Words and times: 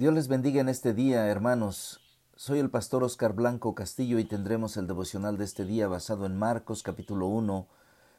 Dios 0.00 0.14
les 0.14 0.28
bendiga 0.28 0.62
en 0.62 0.70
este 0.70 0.94
día, 0.94 1.26
hermanos. 1.26 2.00
Soy 2.34 2.58
el 2.58 2.70
pastor 2.70 3.04
Oscar 3.04 3.34
Blanco 3.34 3.74
Castillo 3.74 4.18
y 4.18 4.24
tendremos 4.24 4.78
el 4.78 4.86
devocional 4.86 5.36
de 5.36 5.44
este 5.44 5.66
día 5.66 5.88
basado 5.88 6.24
en 6.24 6.38
Marcos 6.38 6.82
capítulo 6.82 7.26
1, 7.26 7.68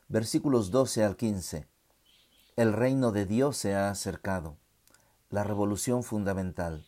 versículos 0.07 0.69
12 0.69 1.03
al 1.03 1.15
15. 1.15 1.65
El 2.55 2.73
reino 2.73 3.11
de 3.11 3.25
Dios 3.25 3.57
se 3.57 3.73
ha 3.73 3.89
acercado. 3.89 4.57
La 5.31 5.43
revolución 5.43 6.03
fundamental. 6.03 6.85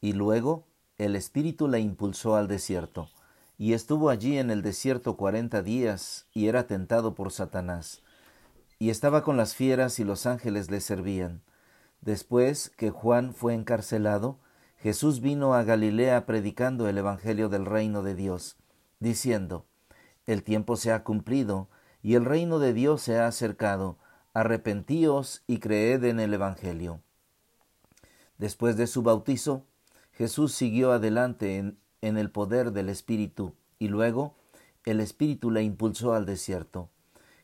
Y 0.00 0.14
luego 0.14 0.64
el 0.96 1.14
Espíritu 1.14 1.68
la 1.68 1.78
impulsó 1.78 2.36
al 2.36 2.48
desierto, 2.48 3.10
y 3.58 3.74
estuvo 3.74 4.08
allí 4.08 4.38
en 4.38 4.50
el 4.50 4.62
desierto 4.62 5.18
cuarenta 5.18 5.60
días, 5.60 6.24
y 6.32 6.48
era 6.48 6.66
tentado 6.66 7.14
por 7.14 7.32
Satanás. 7.32 8.00
Y 8.78 8.88
estaba 8.88 9.22
con 9.22 9.36
las 9.36 9.54
fieras 9.54 9.98
y 9.98 10.04
los 10.04 10.24
ángeles 10.24 10.70
le 10.70 10.80
servían. 10.80 11.42
Después 12.06 12.70
que 12.76 12.90
Juan 12.90 13.34
fue 13.34 13.52
encarcelado, 13.52 14.38
Jesús 14.78 15.20
vino 15.20 15.54
a 15.54 15.64
Galilea 15.64 16.24
predicando 16.24 16.88
el 16.88 16.98
Evangelio 16.98 17.48
del 17.48 17.66
reino 17.66 18.04
de 18.04 18.14
Dios, 18.14 18.56
diciendo, 19.00 19.66
El 20.24 20.44
tiempo 20.44 20.76
se 20.76 20.92
ha 20.92 21.02
cumplido, 21.02 21.68
y 22.04 22.14
el 22.14 22.24
reino 22.24 22.60
de 22.60 22.72
Dios 22.72 23.02
se 23.02 23.18
ha 23.18 23.26
acercado, 23.26 23.98
arrepentíos 24.34 25.42
y 25.48 25.58
creed 25.58 26.04
en 26.04 26.20
el 26.20 26.32
Evangelio. 26.32 27.00
Después 28.38 28.76
de 28.76 28.86
su 28.86 29.02
bautizo, 29.02 29.64
Jesús 30.12 30.54
siguió 30.54 30.92
adelante 30.92 31.56
en, 31.56 31.76
en 32.02 32.18
el 32.18 32.30
poder 32.30 32.70
del 32.70 32.88
Espíritu, 32.88 33.56
y 33.80 33.88
luego 33.88 34.36
el 34.84 35.00
Espíritu 35.00 35.50
le 35.50 35.64
impulsó 35.64 36.14
al 36.14 36.24
desierto. 36.24 36.88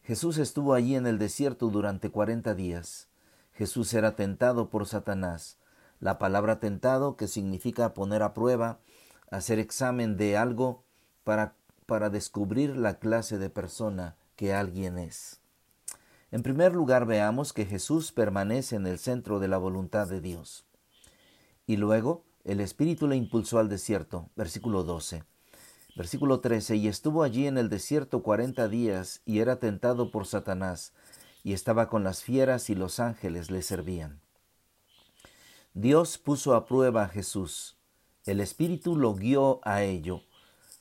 Jesús 0.05 0.39
estuvo 0.39 0.75
allí 0.75 0.95
en 0.95 1.09
el 1.09 1.19
desierto 1.19 1.67
durante 1.67 2.11
cuarenta 2.11 2.55
días. 2.55 3.09
Jesús 3.55 3.93
era 3.95 4.17
tentado 4.17 4.71
por 4.71 4.87
Satanás. 4.87 5.59
La 6.01 6.19
palabra 6.19 6.59
tentado, 6.59 7.17
que 7.17 7.29
significa 7.29 7.95
poner 7.95 8.23
a 8.23 8.35
prueba, 8.35 8.81
hacer 9.31 9.59
examen 9.59 10.17
de 10.17 10.37
algo 10.37 10.83
para, 11.25 11.55
para 11.87 12.11
descubrir 12.11 12.77
la 12.77 12.99
clase 12.99 13.39
de 13.39 13.51
persona 13.51 14.17
que 14.37 14.55
alguien 14.55 14.99
es. 14.99 15.41
En 16.31 16.43
primer 16.43 16.73
lugar, 16.73 17.07
veamos 17.07 17.53
que 17.53 17.67
Jesús 17.67 18.11
permanece 18.11 18.77
en 18.77 18.87
el 18.87 18.99
centro 18.99 19.39
de 19.39 19.49
la 19.49 19.59
voluntad 19.59 20.09
de 20.09 20.21
Dios. 20.21 20.65
Y 21.67 21.77
luego, 21.77 22.25
el 22.45 22.61
Espíritu 22.61 23.07
le 23.07 23.17
impulsó 23.17 23.59
al 23.59 23.69
desierto. 23.69 24.31
Versículo 24.35 24.83
12. 24.83 25.25
Versículo 25.95 26.41
13. 26.41 26.77
Y 26.77 26.89
estuvo 26.89 27.23
allí 27.23 27.47
en 27.47 27.59
el 27.59 27.69
desierto 27.69 28.23
cuarenta 28.23 28.67
días 28.67 29.21
y 29.27 29.41
era 29.41 29.57
tentado 29.57 30.11
por 30.11 30.27
Satanás 30.27 30.95
y 31.43 31.53
estaba 31.53 31.89
con 31.89 32.05
las 32.05 32.23
fieras 32.23 32.71
y 32.71 32.75
los 32.75 33.01
ángeles 33.01 33.51
le 33.51 33.63
servían. 33.63 34.21
Dios 35.75 36.19
puso 36.19 36.55
a 36.55 36.67
prueba 36.67 37.05
a 37.05 37.09
Jesús. 37.09 37.77
El 38.27 38.41
Espíritu 38.41 38.97
lo 38.97 39.15
guió 39.15 39.61
a 39.63 39.83
ello, 39.83 40.23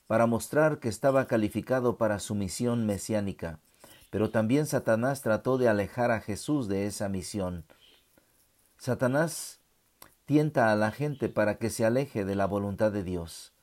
para 0.08 0.26
mostrar 0.26 0.80
que 0.80 0.90
estaba 0.90 1.26
calificado 1.26 1.98
para 1.98 2.20
su 2.20 2.36
misión 2.36 2.86
mesiánica, 2.86 3.60
pero 4.10 4.30
también 4.30 4.68
Satanás 4.68 5.22
trató 5.22 5.58
de 5.58 5.70
alejar 5.70 6.12
a 6.12 6.20
Jesús 6.20 6.68
de 6.68 6.86
esa 6.86 7.08
misión. 7.08 7.64
Satanás 8.78 9.60
tienta 10.26 10.72
a 10.72 10.76
la 10.76 10.92
gente 10.92 11.30
para 11.30 11.58
que 11.58 11.70
se 11.70 11.86
aleje 11.86 12.26
de 12.26 12.36
la 12.36 12.46
voluntad 12.46 12.92
de 12.92 13.04
Dios, 13.04 13.54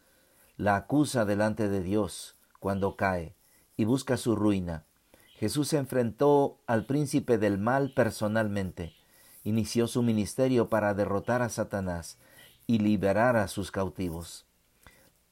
la 0.57 0.77
acusa 0.77 1.25
delante 1.25 1.69
de 1.69 1.83
Dios 1.83 2.37
cuando 2.59 2.97
cae 2.97 3.35
y 3.77 3.85
busca 3.85 4.17
su 4.17 4.35
ruina. 4.35 4.85
Jesús 5.39 5.69
se 5.69 5.79
enfrentó 5.79 6.59
al 6.67 6.85
príncipe 6.85 7.39
del 7.39 7.59
mal 7.59 7.93
personalmente, 7.95 8.95
inició 9.45 9.87
su 9.87 10.03
ministerio 10.03 10.69
para 10.69 10.95
derrotar 10.95 11.43
a 11.43 11.49
Satanás 11.49 12.19
y 12.67 12.81
liberar 12.81 13.37
a 13.37 13.47
sus 13.47 13.71
cautivos. 13.71 14.47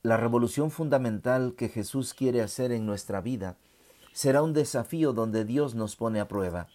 La 0.05 0.17
revolución 0.17 0.71
fundamental 0.71 1.55
que 1.57 1.69
Jesús 1.69 2.15
quiere 2.15 2.41
hacer 2.41 2.71
en 2.71 2.87
nuestra 2.87 3.21
vida 3.21 3.57
será 4.13 4.43
un 4.43 4.53
desafío 4.53 5.13
donde 5.13 5.45
Dios 5.45 5.75
nos 5.75 5.97
pone 5.97 6.21
a 6.21 6.29
prueba. 6.29 6.69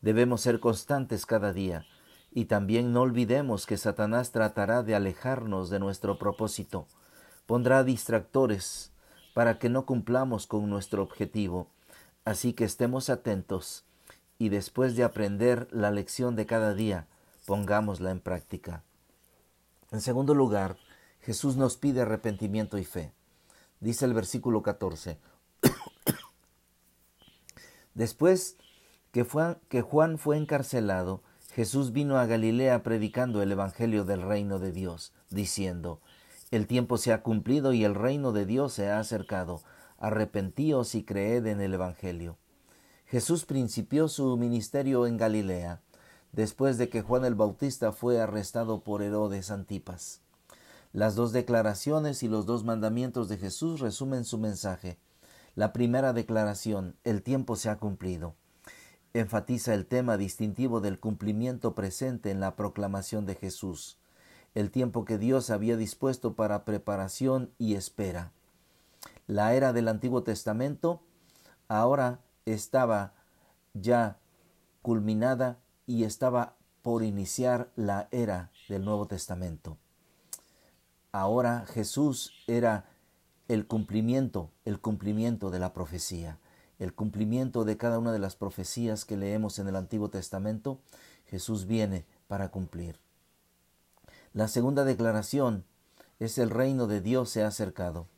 Debemos 0.00 0.40
ser 0.40 0.58
constantes 0.58 1.26
cada 1.26 1.52
día 1.52 1.84
y 2.32 2.46
también 2.46 2.94
no 2.94 3.02
olvidemos 3.02 3.66
que 3.66 3.76
Satanás 3.76 4.32
tratará 4.32 4.82
de 4.82 4.94
alejarnos 4.94 5.68
de 5.68 5.80
nuestro 5.80 6.18
propósito. 6.18 6.86
Pondrá 7.44 7.84
distractores 7.84 8.90
para 9.34 9.58
que 9.58 9.68
no 9.68 9.84
cumplamos 9.84 10.46
con 10.46 10.70
nuestro 10.70 11.02
objetivo 11.02 11.73
Así 12.24 12.54
que 12.54 12.64
estemos 12.64 13.10
atentos 13.10 13.84
y 14.38 14.48
después 14.48 14.96
de 14.96 15.04
aprender 15.04 15.68
la 15.70 15.90
lección 15.90 16.36
de 16.36 16.46
cada 16.46 16.74
día, 16.74 17.06
pongámosla 17.46 18.10
en 18.10 18.20
práctica. 18.20 18.82
En 19.90 20.00
segundo 20.00 20.34
lugar, 20.34 20.76
Jesús 21.20 21.56
nos 21.56 21.76
pide 21.76 22.00
arrepentimiento 22.00 22.78
y 22.78 22.84
fe. 22.84 23.12
Dice 23.80 24.06
el 24.06 24.14
versículo 24.14 24.62
14. 24.62 25.18
Después 27.94 28.56
que, 29.12 29.22
Juan 29.22 30.18
fue 30.18 30.36
encarcelado, 30.36 31.22
Jesús 31.52 31.92
vino 31.92 32.18
a 32.18 32.26
Galilea 32.26 32.82
predicando 32.82 33.42
el 33.42 33.52
Evangelio 33.52 34.04
del 34.04 34.22
reino 34.22 34.58
de 34.58 34.72
Dios, 34.72 35.12
diciendo, 35.30 36.00
El 36.50 36.66
tiempo 36.66 36.98
se 36.98 37.12
ha 37.12 37.22
cumplido 37.22 37.72
y 37.72 37.84
el 37.84 37.94
reino 37.94 38.32
de 38.32 38.46
Dios 38.46 38.72
se 38.72 38.90
ha 38.90 38.98
acercado 38.98 39.62
arrepentíos 40.04 40.94
y 40.94 41.02
creed 41.02 41.46
en 41.46 41.62
el 41.62 41.72
Evangelio. 41.72 42.36
Jesús 43.06 43.46
principió 43.46 44.08
su 44.08 44.36
ministerio 44.36 45.06
en 45.06 45.16
Galilea, 45.16 45.80
después 46.32 46.76
de 46.76 46.90
que 46.90 47.00
Juan 47.00 47.24
el 47.24 47.34
Bautista 47.34 47.90
fue 47.90 48.20
arrestado 48.20 48.82
por 48.82 49.02
Herodes 49.02 49.50
Antipas. 49.50 50.20
Las 50.92 51.14
dos 51.14 51.32
declaraciones 51.32 52.22
y 52.22 52.28
los 52.28 52.44
dos 52.44 52.64
mandamientos 52.64 53.30
de 53.30 53.38
Jesús 53.38 53.80
resumen 53.80 54.24
su 54.24 54.36
mensaje. 54.36 54.98
La 55.54 55.72
primera 55.72 56.12
declaración, 56.12 56.96
el 57.04 57.22
tiempo 57.22 57.56
se 57.56 57.70
ha 57.70 57.78
cumplido, 57.78 58.34
enfatiza 59.14 59.72
el 59.72 59.86
tema 59.86 60.18
distintivo 60.18 60.80
del 60.82 61.00
cumplimiento 61.00 61.74
presente 61.74 62.30
en 62.30 62.40
la 62.40 62.56
proclamación 62.56 63.24
de 63.24 63.36
Jesús, 63.36 63.96
el 64.54 64.70
tiempo 64.70 65.06
que 65.06 65.16
Dios 65.16 65.48
había 65.48 65.78
dispuesto 65.78 66.34
para 66.34 66.66
preparación 66.66 67.50
y 67.58 67.74
espera 67.74 68.32
la 69.26 69.54
era 69.54 69.72
del 69.72 69.88
Antiguo 69.88 70.22
Testamento 70.22 71.00
ahora 71.68 72.20
estaba 72.44 73.14
ya 73.72 74.18
culminada 74.82 75.58
y 75.86 76.04
estaba 76.04 76.56
por 76.82 77.02
iniciar 77.02 77.70
la 77.76 78.08
era 78.10 78.50
del 78.68 78.84
Nuevo 78.84 79.06
Testamento. 79.06 79.78
Ahora 81.12 81.64
Jesús 81.66 82.32
era 82.46 82.86
el 83.48 83.66
cumplimiento, 83.66 84.50
el 84.64 84.80
cumplimiento 84.80 85.50
de 85.50 85.58
la 85.58 85.72
profecía, 85.72 86.38
el 86.78 86.92
cumplimiento 86.94 87.64
de 87.64 87.76
cada 87.76 87.98
una 87.98 88.12
de 88.12 88.18
las 88.18 88.36
profecías 88.36 89.04
que 89.04 89.16
leemos 89.16 89.58
en 89.58 89.68
el 89.68 89.76
Antiguo 89.76 90.10
Testamento, 90.10 90.80
Jesús 91.26 91.66
viene 91.66 92.04
para 92.26 92.50
cumplir. 92.50 92.98
La 94.32 94.48
segunda 94.48 94.84
declaración 94.84 95.64
es 96.18 96.38
el 96.38 96.50
reino 96.50 96.86
de 96.86 97.00
Dios 97.00 97.30
se 97.30 97.44
ha 97.44 97.46
acercado 97.46 98.08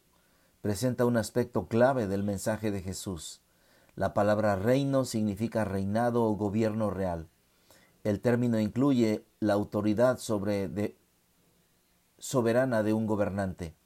presenta 0.67 1.07
un 1.07 1.17
aspecto 1.17 1.69
clave 1.69 2.09
del 2.09 2.25
mensaje 2.25 2.73
de 2.73 2.83
Jesús. 2.83 3.41
La 3.95 4.15
palabra 4.15 4.57
reino 4.57 5.05
significa 5.05 5.65
reinado 5.65 6.25
o 6.25 6.35
gobierno 6.35 6.91
real. 6.91 7.29
El 8.03 8.21
término 8.21 8.59
incluye 8.59 9.25
la 9.39 9.53
autoridad 9.53 10.19
sobre 10.19 10.97
soberana 12.19 12.83
de 12.83 12.95
un 12.95 13.07
gobernante, 13.07 13.77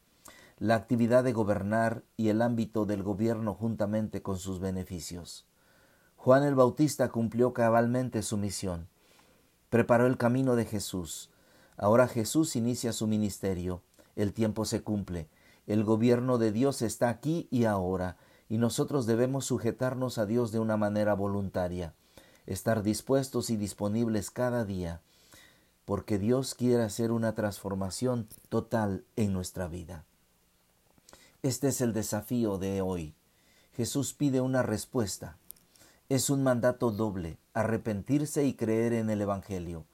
la 0.56 0.74
actividad 0.74 1.22
de 1.22 1.34
gobernar 1.34 2.02
y 2.16 2.30
el 2.30 2.40
ámbito 2.40 2.86
del 2.86 3.02
gobierno 3.02 3.52
juntamente 3.52 4.22
con 4.22 4.38
sus 4.38 4.58
beneficios. 4.58 5.46
Juan 6.16 6.44
el 6.44 6.54
Bautista 6.54 7.10
cumplió 7.10 7.52
cabalmente 7.52 8.22
su 8.22 8.38
misión. 8.38 8.88
Preparó 9.68 10.06
el 10.06 10.16
camino 10.16 10.56
de 10.56 10.64
Jesús. 10.64 11.28
Ahora 11.76 12.08
Jesús 12.08 12.56
inicia 12.56 12.94
su 12.94 13.06
ministerio. 13.06 13.82
El 14.16 14.32
tiempo 14.32 14.64
se 14.64 14.80
cumple 14.80 15.28
el 15.70 15.84
gobierno 15.84 16.36
de 16.38 16.50
Dios 16.50 16.82
está 16.82 17.08
aquí 17.08 17.46
y 17.52 17.62
ahora, 17.62 18.16
y 18.48 18.58
nosotros 18.58 19.06
debemos 19.06 19.44
sujetarnos 19.44 20.18
a 20.18 20.26
Dios 20.26 20.50
de 20.50 20.58
una 20.58 20.76
manera 20.76 21.14
voluntaria, 21.14 21.94
estar 22.46 22.82
dispuestos 22.82 23.50
y 23.50 23.56
disponibles 23.56 24.32
cada 24.32 24.64
día, 24.64 25.00
porque 25.84 26.18
Dios 26.18 26.56
quiere 26.56 26.82
hacer 26.82 27.12
una 27.12 27.36
transformación 27.36 28.26
total 28.48 29.04
en 29.14 29.32
nuestra 29.32 29.68
vida. 29.68 30.04
Este 31.44 31.68
es 31.68 31.80
el 31.80 31.92
desafío 31.92 32.58
de 32.58 32.82
hoy. 32.82 33.14
Jesús 33.76 34.12
pide 34.12 34.40
una 34.40 34.64
respuesta. 34.64 35.36
Es 36.08 36.30
un 36.30 36.42
mandato 36.42 36.90
doble, 36.90 37.38
arrepentirse 37.54 38.44
y 38.44 38.54
creer 38.54 38.92
en 38.92 39.08
el 39.08 39.20
Evangelio. 39.20 39.84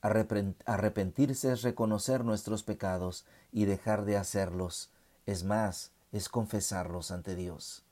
Arrepentirse 0.00 1.52
es 1.52 1.60
reconocer 1.60 2.24
nuestros 2.24 2.62
pecados 2.62 3.26
y 3.52 3.66
dejar 3.66 4.06
de 4.06 4.16
hacerlos 4.16 4.90
es 5.28 5.44
más, 5.44 5.92
es 6.10 6.30
confesarlos 6.30 7.10
ante 7.10 7.36
Dios. 7.36 7.84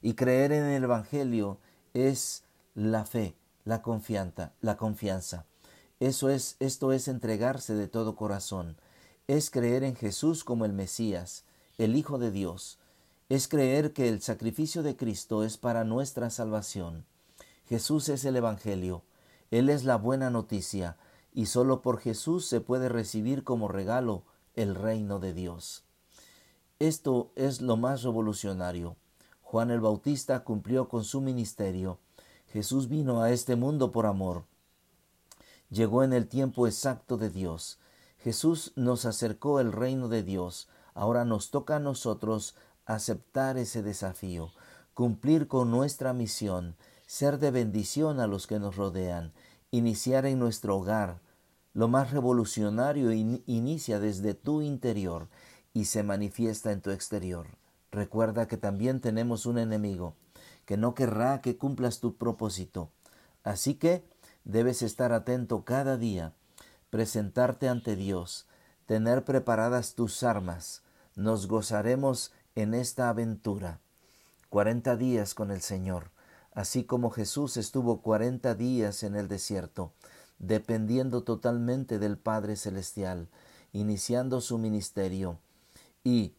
Y 0.00 0.14
creer 0.14 0.52
en 0.52 0.64
el 0.64 0.84
Evangelio 0.84 1.58
es 1.92 2.44
la 2.74 3.04
fe, 3.04 3.36
la 3.66 3.82
confianza, 3.82 4.52
la 4.62 4.78
confianza. 4.78 5.44
Eso 6.00 6.30
es, 6.30 6.56
esto 6.60 6.92
es 6.92 7.06
entregarse 7.06 7.74
de 7.74 7.88
todo 7.88 8.16
corazón, 8.16 8.78
es 9.26 9.50
creer 9.50 9.84
en 9.84 9.96
Jesús 9.96 10.44
como 10.44 10.64
el 10.64 10.72
Mesías, 10.72 11.44
el 11.76 11.94
Hijo 11.94 12.16
de 12.16 12.30
Dios, 12.30 12.78
es 13.28 13.48
creer 13.48 13.92
que 13.92 14.08
el 14.08 14.22
sacrificio 14.22 14.82
de 14.82 14.96
Cristo 14.96 15.44
es 15.44 15.58
para 15.58 15.84
nuestra 15.84 16.30
salvación. 16.30 17.04
Jesús 17.68 18.08
es 18.08 18.24
el 18.24 18.36
Evangelio, 18.36 19.02
Él 19.50 19.68
es 19.68 19.84
la 19.84 19.96
buena 19.96 20.30
noticia, 20.30 20.96
y 21.34 21.46
sólo 21.46 21.82
por 21.82 22.00
Jesús 22.00 22.46
se 22.46 22.62
puede 22.62 22.88
recibir 22.88 23.44
como 23.44 23.68
regalo 23.68 24.22
el 24.54 24.74
reino 24.74 25.18
de 25.18 25.34
Dios. 25.34 25.84
Esto 26.80 27.32
es 27.34 27.60
lo 27.60 27.76
más 27.76 28.04
revolucionario. 28.04 28.94
Juan 29.42 29.72
el 29.72 29.80
Bautista 29.80 30.44
cumplió 30.44 30.88
con 30.88 31.02
su 31.02 31.20
ministerio. 31.20 31.98
Jesús 32.52 32.88
vino 32.88 33.20
a 33.20 33.32
este 33.32 33.56
mundo 33.56 33.90
por 33.90 34.06
amor. 34.06 34.44
Llegó 35.70 36.04
en 36.04 36.12
el 36.12 36.28
tiempo 36.28 36.68
exacto 36.68 37.16
de 37.16 37.30
Dios. 37.30 37.80
Jesús 38.18 38.72
nos 38.76 39.06
acercó 39.06 39.58
el 39.58 39.72
reino 39.72 40.06
de 40.06 40.22
Dios. 40.22 40.68
Ahora 40.94 41.24
nos 41.24 41.50
toca 41.50 41.76
a 41.76 41.80
nosotros 41.80 42.54
aceptar 42.86 43.58
ese 43.58 43.82
desafío, 43.82 44.52
cumplir 44.94 45.48
con 45.48 45.72
nuestra 45.72 46.12
misión, 46.12 46.76
ser 47.08 47.40
de 47.40 47.50
bendición 47.50 48.20
a 48.20 48.28
los 48.28 48.46
que 48.46 48.60
nos 48.60 48.76
rodean, 48.76 49.32
iniciar 49.72 50.26
en 50.26 50.38
nuestro 50.38 50.76
hogar. 50.76 51.18
Lo 51.74 51.88
más 51.88 52.12
revolucionario 52.12 53.12
inicia 53.12 53.98
desde 53.98 54.34
tu 54.34 54.62
interior 54.62 55.28
y 55.78 55.84
se 55.84 56.02
manifiesta 56.02 56.72
en 56.72 56.80
tu 56.80 56.90
exterior. 56.90 57.46
Recuerda 57.92 58.48
que 58.48 58.56
también 58.56 59.00
tenemos 59.00 59.46
un 59.46 59.58
enemigo 59.58 60.16
que 60.66 60.76
no 60.76 60.96
querrá 60.96 61.40
que 61.40 61.56
cumplas 61.56 62.00
tu 62.00 62.16
propósito. 62.16 62.90
Así 63.44 63.74
que 63.74 64.04
debes 64.42 64.82
estar 64.82 65.12
atento 65.12 65.64
cada 65.64 65.96
día, 65.96 66.34
presentarte 66.90 67.68
ante 67.68 67.94
Dios, 67.94 68.48
tener 68.86 69.24
preparadas 69.24 69.94
tus 69.94 70.24
armas. 70.24 70.82
Nos 71.14 71.46
gozaremos 71.46 72.32
en 72.56 72.74
esta 72.74 73.08
aventura. 73.08 73.78
Cuarenta 74.50 74.96
días 74.96 75.32
con 75.32 75.52
el 75.52 75.60
Señor, 75.60 76.10
así 76.54 76.82
como 76.82 77.10
Jesús 77.10 77.56
estuvo 77.56 78.02
cuarenta 78.02 78.56
días 78.56 79.04
en 79.04 79.14
el 79.14 79.28
desierto, 79.28 79.92
dependiendo 80.40 81.22
totalmente 81.22 82.00
del 82.00 82.18
Padre 82.18 82.56
Celestial, 82.56 83.28
iniciando 83.72 84.40
su 84.40 84.58
ministerio, 84.58 85.38
y, 86.08 86.34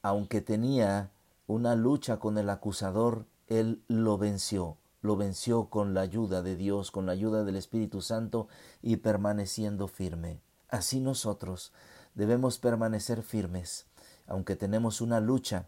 aunque 0.00 0.40
tenía 0.40 1.10
una 1.48 1.74
lucha 1.74 2.20
con 2.20 2.38
el 2.38 2.48
acusador, 2.48 3.26
él 3.48 3.82
lo 3.88 4.16
venció, 4.16 4.76
lo 5.02 5.16
venció 5.16 5.66
con 5.70 5.92
la 5.92 6.02
ayuda 6.02 6.40
de 6.40 6.54
Dios, 6.54 6.92
con 6.92 7.04
la 7.06 7.12
ayuda 7.12 7.42
del 7.42 7.56
Espíritu 7.56 8.00
Santo 8.00 8.46
y 8.82 8.98
permaneciendo 8.98 9.88
firme. 9.88 10.40
Así 10.68 11.00
nosotros 11.00 11.72
debemos 12.14 12.58
permanecer 12.58 13.24
firmes, 13.24 13.86
aunque 14.28 14.54
tenemos 14.54 15.00
una 15.00 15.18
lucha, 15.18 15.66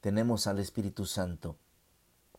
tenemos 0.00 0.46
al 0.46 0.58
Espíritu 0.58 1.04
Santo, 1.04 1.56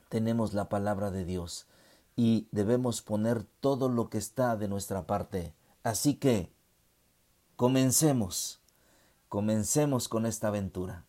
tenemos 0.10 0.56
la 0.56 0.70
palabra 0.70 1.12
de 1.12 1.24
Dios 1.24 1.68
y 2.16 2.48
debemos 2.52 3.04
poner 3.04 3.44
todo 3.60 3.90
lo 3.90 4.10
que 4.10 4.18
está 4.18 4.58
de 4.58 4.68
nuestra 4.68 5.06
parte. 5.06 5.54
Así 5.84 6.16
que, 6.16 6.52
comencemos, 7.56 8.59
comencemos 9.30 10.08
con 10.10 10.26
esta 10.26 10.48
aventura. 10.48 11.06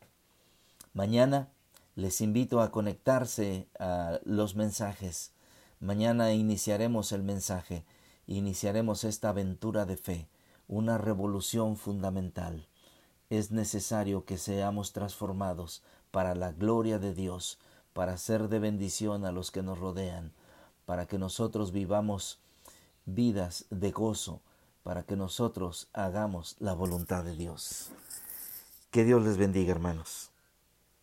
Mañana 0.93 1.49
les 1.95 2.21
invito 2.21 2.61
a 2.61 2.71
conectarse 2.71 3.67
a 3.79 4.21
los 4.25 4.55
mensajes. 4.55 5.33
Mañana 5.81 6.33
iniciaremos 6.35 7.13
el 7.13 7.23
mensaje, 7.23 7.87
iniciaremos 8.27 9.05
esta 9.05 9.31
aventura 9.31 9.87
de 9.87 9.97
fe, 9.97 10.29
una 10.69 10.99
revolución 10.99 11.79
fundamental. 11.79 12.69
Es 13.31 13.53
necesario 13.53 14.27
que 14.27 14.37
seamos 14.37 14.93
transformados 14.93 15.83
para 16.11 16.35
la 16.35 16.53
gloria 16.53 16.99
de 16.99 17.15
Dios, 17.15 17.59
para 17.95 18.19
ser 18.19 18.49
de 18.49 18.59
bendición 18.59 19.25
a 19.25 19.33
los 19.33 19.51
que 19.51 19.63
nos 19.63 19.79
rodean, 19.79 20.33
para 20.85 21.07
que 21.07 21.19
nosotros 21.19 21.73
vivamos 21.73 22.39
vidas 23.07 23.65
de 23.71 23.93
gozo, 23.93 24.43
para 24.83 25.05
que 25.05 25.17
nosotros 25.17 25.89
hagamos 25.95 26.57
la 26.59 26.75
voluntad 26.75 27.25
de 27.25 27.35
Dios. 27.35 27.91
Que 28.91 29.05
Dios 29.05 29.23
les 29.23 29.37
bendiga, 29.37 29.71
hermanos. 29.71 30.30